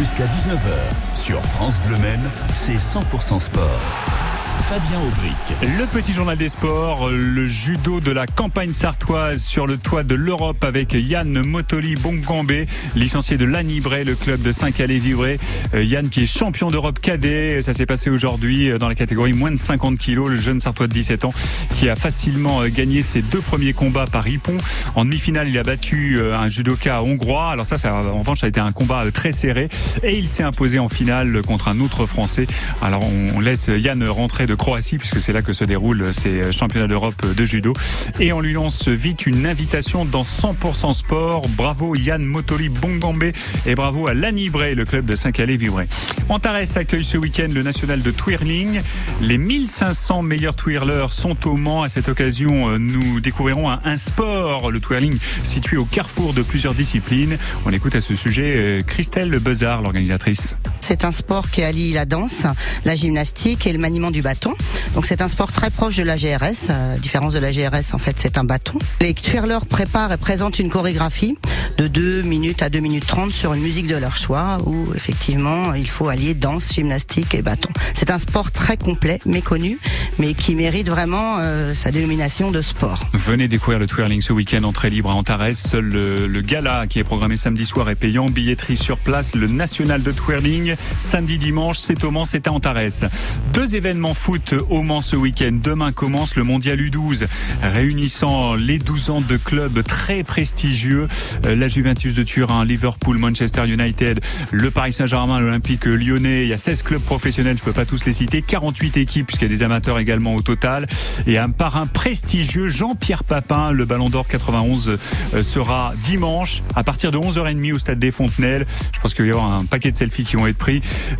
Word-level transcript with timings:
Jusqu'à 0.00 0.24
19h, 0.24 1.14
sur 1.14 1.42
France 1.42 1.78
Bleu 1.86 1.98
Men, 1.98 2.18
c'est 2.54 2.78
100% 2.78 3.38
sport. 3.38 4.29
Fabien 4.70 5.00
Aubric. 5.00 5.34
Le 5.62 5.84
petit 5.86 6.12
journal 6.12 6.38
des 6.38 6.48
sports, 6.48 7.08
le 7.08 7.44
judo 7.44 7.98
de 7.98 8.12
la 8.12 8.26
campagne 8.28 8.72
sartoise 8.72 9.42
sur 9.42 9.66
le 9.66 9.78
toit 9.78 10.04
de 10.04 10.14
l'Europe 10.14 10.62
avec 10.62 10.92
Yann 10.92 11.44
Motoli 11.44 11.96
Bongambé, 11.96 12.68
licencié 12.94 13.36
de 13.36 13.44
l'Anibré, 13.44 14.04
le 14.04 14.14
club 14.14 14.42
de 14.42 14.52
Saint-Calais-Vivray. 14.52 15.38
Euh, 15.74 15.82
Yann 15.82 16.08
qui 16.08 16.22
est 16.22 16.26
champion 16.26 16.68
d'Europe 16.68 17.00
cadet, 17.00 17.62
ça 17.62 17.72
s'est 17.72 17.84
passé 17.84 18.10
aujourd'hui 18.10 18.70
euh, 18.70 18.78
dans 18.78 18.88
la 18.88 18.94
catégorie 18.94 19.32
moins 19.32 19.50
de 19.50 19.58
50 19.58 19.98
kilos, 19.98 20.30
le 20.30 20.38
jeune 20.38 20.60
sartois 20.60 20.86
de 20.86 20.92
17 20.92 21.24
ans 21.24 21.32
qui 21.74 21.88
a 21.88 21.96
facilement 21.96 22.62
euh, 22.62 22.68
gagné 22.68 23.02
ses 23.02 23.22
deux 23.22 23.40
premiers 23.40 23.72
combats 23.72 24.06
par 24.06 24.28
Ippon. 24.28 24.56
En 24.94 25.04
demi-finale, 25.04 25.48
il 25.48 25.58
a 25.58 25.64
battu 25.64 26.20
un 26.20 26.48
judoka 26.48 27.02
hongrois. 27.02 27.50
Alors 27.50 27.66
ça, 27.66 27.76
ça 27.76 27.92
en 27.92 28.20
revanche, 28.20 28.38
ça 28.38 28.46
a 28.46 28.48
été 28.48 28.60
un 28.60 28.70
combat 28.70 29.10
très 29.10 29.32
serré 29.32 29.68
et 30.04 30.16
il 30.16 30.28
s'est 30.28 30.44
imposé 30.44 30.78
en 30.78 30.88
finale 30.88 31.42
contre 31.42 31.66
un 31.66 31.80
autre 31.80 32.06
français. 32.06 32.46
Alors 32.80 33.02
on 33.34 33.40
laisse 33.40 33.68
Yann 33.68 34.04
rentrer 34.04 34.46
de 34.46 34.59
Croatie, 34.60 34.98
puisque 34.98 35.22
c'est 35.22 35.32
là 35.32 35.40
que 35.40 35.54
se 35.54 35.64
déroulent 35.64 36.12
ces 36.12 36.52
championnats 36.52 36.86
d'Europe 36.86 37.24
de 37.34 37.44
judo. 37.46 37.72
Et 38.20 38.30
on 38.34 38.42
lui 38.42 38.52
lance 38.52 38.88
vite 38.88 39.26
une 39.26 39.46
invitation 39.46 40.04
dans 40.04 40.22
100% 40.22 40.92
sport. 40.92 41.48
Bravo 41.56 41.94
Yann 41.94 42.22
Motoli 42.22 42.68
Bongambé 42.68 43.32
et 43.64 43.74
bravo 43.74 44.06
à 44.06 44.12
Lanibré, 44.12 44.74
le 44.74 44.84
club 44.84 45.06
de 45.06 45.16
Saint-Calais-Vibray. 45.16 45.88
Antares 46.28 46.76
accueille 46.76 47.04
ce 47.04 47.16
week-end 47.16 47.48
le 47.50 47.62
national 47.62 48.02
de 48.02 48.10
twirling. 48.10 48.82
Les 49.22 49.38
1500 49.38 50.20
meilleurs 50.20 50.56
twirlers 50.56 51.10
sont 51.10 51.48
au 51.48 51.56
Mans. 51.56 51.82
À 51.82 51.88
cette 51.88 52.10
occasion, 52.10 52.68
euh, 52.68 52.78
nous 52.78 53.20
découvrirons 53.20 53.70
un, 53.70 53.96
sport, 53.96 54.70
le 54.70 54.78
twirling, 54.78 55.16
situé 55.42 55.78
au 55.78 55.86
carrefour 55.86 56.34
de 56.34 56.42
plusieurs 56.42 56.74
disciplines. 56.74 57.38
On 57.64 57.70
écoute 57.70 57.94
à 57.94 58.02
ce 58.02 58.14
sujet 58.14 58.56
euh, 58.56 58.80
Christelle 58.82 59.30
Bezard, 59.38 59.80
l'organisatrice. 59.80 60.58
C'est 60.80 61.04
un 61.04 61.12
sport 61.12 61.50
qui 61.50 61.62
allie 61.62 61.92
la 61.92 62.04
danse, 62.04 62.42
la 62.84 62.96
gymnastique 62.96 63.66
et 63.66 63.72
le 63.72 63.78
maniement 63.78 64.10
du 64.10 64.22
bâton. 64.22 64.54
Donc 64.94 65.06
c'est 65.06 65.22
un 65.22 65.28
sport 65.28 65.52
très 65.52 65.70
proche 65.70 65.96
de 65.96 66.02
la 66.02 66.16
GRS. 66.16 66.68
Euh, 66.70 66.96
différence 66.96 67.32
de 67.34 67.38
la 67.38 67.52
GRS, 67.52 67.94
en 67.94 67.98
fait, 67.98 68.16
c'est 68.18 68.38
un 68.38 68.44
bâton. 68.44 68.78
Les 69.00 69.14
twirlers 69.14 69.66
préparent 69.68 70.12
et 70.12 70.16
présentent 70.16 70.58
une 70.58 70.70
chorégraphie 70.70 71.36
de 71.78 71.86
2 71.86 72.22
minutes 72.22 72.62
à 72.62 72.68
2 72.68 72.80
minutes 72.80 73.06
30 73.06 73.32
sur 73.32 73.54
une 73.54 73.62
musique 73.62 73.86
de 73.86 73.96
leur 73.96 74.16
choix 74.16 74.58
où 74.66 74.92
effectivement 74.94 75.74
il 75.74 75.88
faut 75.88 76.08
allier 76.08 76.34
danse, 76.34 76.72
gymnastique 76.72 77.34
et 77.34 77.42
bâton. 77.42 77.70
C'est 77.94 78.10
un 78.10 78.18
sport 78.18 78.50
très 78.50 78.76
complet, 78.76 79.20
méconnu, 79.26 79.78
mais 80.18 80.34
qui 80.34 80.54
mérite 80.54 80.88
vraiment 80.88 81.38
euh, 81.38 81.74
sa 81.74 81.90
dénomination 81.90 82.50
de 82.50 82.62
sport. 82.62 83.00
Venez 83.12 83.48
découvrir 83.48 83.78
le 83.78 83.86
twirling 83.86 84.20
ce 84.20 84.32
week-end, 84.32 84.64
entrée 84.64 84.90
libre 84.90 85.10
à 85.10 85.14
Antares. 85.14 85.54
Seul 85.54 85.84
le, 85.84 86.40
gala 86.40 86.86
qui 86.86 86.98
est 86.98 87.04
programmé 87.04 87.36
samedi 87.36 87.64
soir 87.64 87.88
est 87.90 87.94
payant. 87.94 88.26
Billetterie 88.26 88.76
sur 88.76 88.98
place, 88.98 89.34
le 89.34 89.46
national 89.46 90.02
de 90.02 90.10
twirling. 90.10 90.74
Samedi, 90.98 91.38
dimanche, 91.38 91.78
c'est 91.78 92.04
au 92.04 92.10
Mans, 92.10 92.24
c'est 92.24 92.46
à 92.46 92.52
Antares. 92.52 93.08
Deux 93.52 93.74
événements 93.74 94.14
foot 94.14 94.54
au 94.68 94.82
Mans 94.82 95.00
ce 95.00 95.16
week-end. 95.16 95.58
Demain 95.62 95.92
commence 95.92 96.36
le 96.36 96.44
mondial 96.44 96.78
U12, 96.78 97.26
réunissant 97.62 98.54
les 98.54 98.78
12 98.78 99.10
ans 99.10 99.20
de 99.20 99.36
clubs 99.36 99.82
très 99.82 100.22
prestigieux. 100.22 101.08
Euh, 101.46 101.56
la 101.56 101.68
Juventus 101.68 102.14
de 102.14 102.22
Turin, 102.22 102.64
Liverpool, 102.64 103.18
Manchester 103.18 103.66
United, 103.66 104.20
le 104.50 104.70
Paris 104.70 104.92
Saint-Germain, 104.92 105.40
l'Olympique 105.40 105.84
lyonnais. 105.84 106.42
Il 106.42 106.48
y 106.48 106.52
a 106.52 106.58
16 106.58 106.82
clubs 106.82 107.02
professionnels, 107.02 107.56
je 107.58 107.62
peux 107.62 107.72
pas 107.72 107.84
tous 107.84 108.04
les 108.04 108.12
citer. 108.12 108.42
48 108.42 108.96
équipes, 108.96 109.26
puisqu'il 109.26 109.44
y 109.44 109.52
a 109.52 109.56
des 109.56 109.62
amateurs 109.62 109.98
également 109.98 110.34
au 110.34 110.42
total. 110.42 110.86
Et 111.26 111.38
un 111.38 111.50
parrain 111.50 111.86
prestigieux, 111.86 112.68
Jean-Pierre 112.68 113.24
Papin, 113.24 113.72
le 113.72 113.84
Ballon 113.84 114.08
d'Or 114.08 114.26
91 114.26 114.98
euh, 115.34 115.42
sera 115.42 115.92
dimanche 116.04 116.62
à 116.74 116.84
partir 116.84 117.12
de 117.12 117.18
11h30 117.18 117.72
au 117.72 117.78
stade 117.78 117.98
des 117.98 118.10
Fontenelles. 118.10 118.66
Je 118.92 119.00
pense 119.00 119.14
qu'il 119.14 119.26
y 119.26 119.30
avoir 119.30 119.52
un 119.52 119.64
paquet 119.64 119.90
de 119.90 119.96
selfies 119.96 120.24
qui 120.24 120.36
vont 120.36 120.46
être 120.46 120.58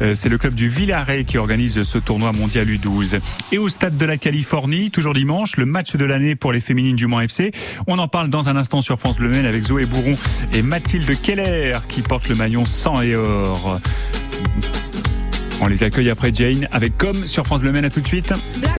Euh, 0.00 0.14
c'est 0.14 0.28
le 0.28 0.38
club 0.38 0.54
du 0.54 0.68
Villaret 0.68 1.24
qui 1.24 1.38
organise 1.38 1.82
ce 1.82 1.98
tournoi 1.98 2.32
mondial 2.32 2.66
U12. 2.68 3.20
Et 3.52 3.58
au 3.58 3.68
stade 3.68 3.96
de 3.96 4.06
la 4.06 4.16
Californie, 4.16 4.90
toujours 4.90 5.14
dimanche, 5.14 5.56
le 5.56 5.66
match 5.66 5.96
de 5.96 6.04
l'année 6.04 6.36
pour 6.36 6.52
les 6.52 6.60
féminines 6.60 6.96
du 6.96 7.06
Mans 7.06 7.20
FC. 7.20 7.52
On 7.86 7.98
en 7.98 8.08
parle 8.08 8.28
dans 8.28 8.48
un 8.48 8.56
instant 8.56 8.80
sur 8.80 8.98
France 8.98 9.16
Bleu 9.16 9.30
Maine 9.30 9.46
avec 9.46 9.64
Zoé 9.64 9.86
Bourron 9.86 10.16
et 10.52 10.62
Mathilde 10.62 11.20
Keller 11.20 11.78
qui 11.88 12.02
porte 12.02 12.28
le 12.28 12.34
maillon 12.34 12.66
sang 12.66 13.00
et 13.00 13.16
or. 13.16 13.80
On 15.60 15.66
les 15.66 15.82
accueille 15.82 16.10
après 16.10 16.32
Jane 16.32 16.68
avec 16.72 16.96
Comme 16.96 17.26
sur 17.26 17.46
France 17.46 17.60
Bleu 17.60 17.72
Maine. 17.72 17.84
À 17.84 17.90
tout 17.90 18.00
de 18.00 18.06
suite. 18.06 18.32